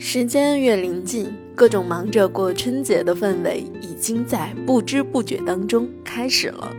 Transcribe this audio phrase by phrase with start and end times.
[0.00, 6.72] 时间越临近，各种忙着过春节的氛围已经在不知不觉当中开始了。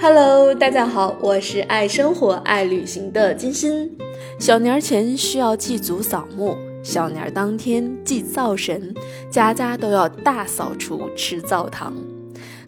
[0.00, 3.90] Hello，大家好，我是爱生活、爱旅行的金鑫。
[4.38, 8.94] 小年前需要祭祖扫墓，小年当天祭灶神，
[9.28, 11.92] 家家都要大扫除、吃灶糖，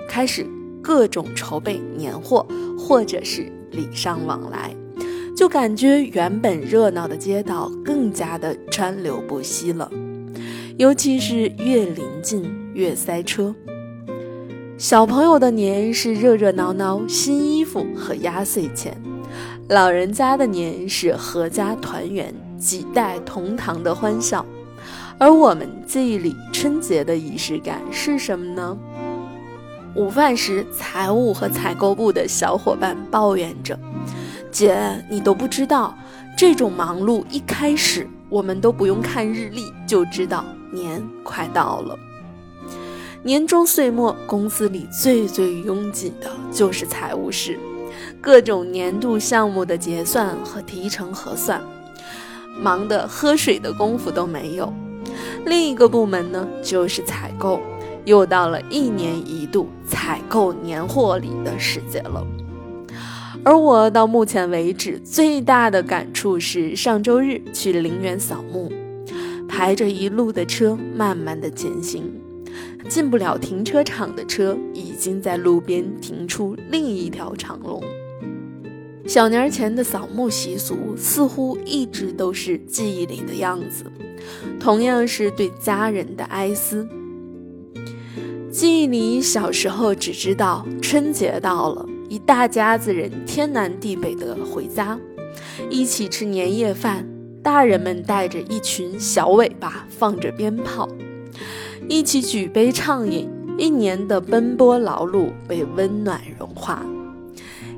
[0.09, 0.45] 开始
[0.83, 2.45] 各种筹备年货，
[2.77, 4.75] 或者是礼尚往来。
[5.41, 9.91] 就感觉原本热闹的街道更加的川流不息了，
[10.77, 13.55] 尤其是越临近越塞车。
[14.77, 18.95] 小朋友的年是热热闹闹新衣服和压岁钱，
[19.71, 24.45] 老人家的年是阖家团圆几代同堂的欢笑。
[25.17, 28.77] 而我们记忆里春节的仪式感是什么呢？
[29.95, 33.79] 午饭时，财务和采购部的小伙伴抱怨着。
[34.51, 35.97] 姐，你都不知道，
[36.37, 41.99] 这种忙碌一开始，我们都不用看日历就知道年快到了。
[43.23, 47.59] 年终岁末，公司里最最拥挤的就是财务室，
[48.21, 51.61] 各种年度项目的结算和提成核算，
[52.59, 54.73] 忙得喝水的功夫都没有。
[55.45, 57.61] 另一个部门呢，就是采购，
[58.05, 62.27] 又到了一年一度采购年货礼的时节了。
[63.43, 68.71] 而我到目前为止最大的感触是，上周日去陵园扫墓，
[69.49, 72.03] 排着一路的车，慢慢的前行，
[72.87, 77.83] 进不了停车场的车已经在路边停出另一条长龙。
[79.07, 83.85] 小年前的扫墓习俗似乎一直都是记忆里的样子，
[84.61, 86.87] 同样是对家人的哀思。
[88.51, 91.89] 记忆里小时候只知道春节到了。
[92.11, 94.99] 一大家子人天南地北的回家，
[95.71, 97.07] 一起吃年夜饭。
[97.41, 100.89] 大人们带着一群小尾巴，放着鞭炮，
[101.89, 103.31] 一起举杯畅饮。
[103.57, 106.85] 一年的奔波劳碌被温暖融化，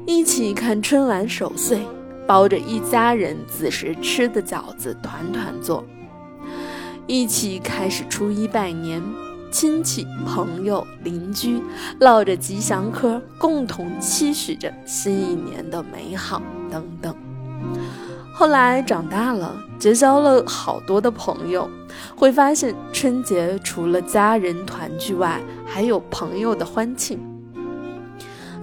[0.07, 1.83] 一起看春晚守岁，
[2.27, 5.85] 包着一家人子时吃的饺子，团团坐。
[7.07, 9.03] 一起开始初一拜年。
[9.53, 11.63] 亲戚、朋友、邻居
[12.01, 16.41] 唠着吉祥嗑，共同期许着新一年的美好
[16.71, 17.15] 等等。
[18.33, 21.69] 后来长大了，结交了好多的朋友，
[22.17, 27.21] 会发现春节除了家人团聚外，还有朋友的欢庆。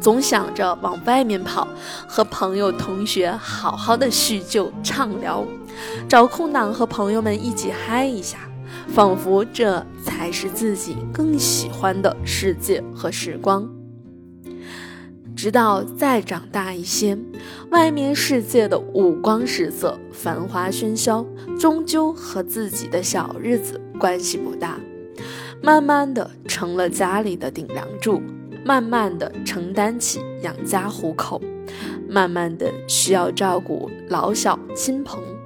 [0.01, 1.67] 总想着往外面跑，
[2.07, 5.45] 和朋友、同学好好的叙旧畅聊，
[6.09, 8.48] 找空档和朋友们一起嗨一下。
[8.87, 13.69] 仿佛这才是自己更喜欢的世界和时光。
[15.35, 17.17] 直到再长大一些，
[17.69, 21.25] 外面世界的五光十色、繁华喧嚣，
[21.57, 24.77] 终究和自己的小日子关系不大。
[25.61, 28.21] 慢慢的成了家里的顶梁柱，
[28.65, 31.41] 慢慢的承担起养家糊口，
[32.09, 35.38] 慢慢的需要照顾老小亲朋。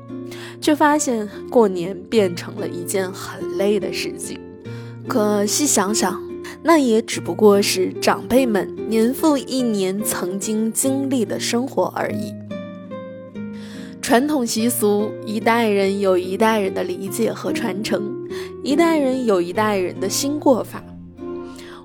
[0.63, 4.40] 却发现过年变成了一件很累的事情。
[5.09, 6.24] 可细想想，
[6.63, 12.34] 那也只不过是长辈们年复一年曾经经历的生活而已。
[14.01, 18.01] 传统习俗，一代人有一代人的理解和传承，
[18.63, 20.81] 一代人有一代人的新过法。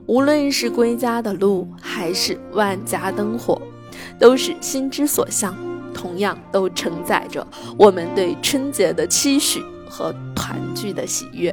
[0.06, 3.60] 无论是归家的路，还是万家灯火，
[4.20, 5.52] 都是心之所向。
[5.98, 7.44] 同样都承载着
[7.76, 9.60] 我们对春节的期许
[9.90, 11.52] 和团聚的喜悦。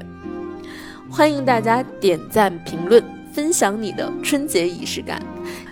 [1.10, 5.20] 欢迎大家点赞、评论、分享你的春节仪式感。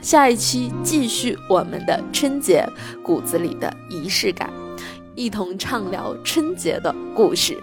[0.01, 2.67] 下一期继续我们的春节
[3.03, 4.51] 骨子里的仪式感，
[5.13, 7.55] 一同畅聊春节的故事。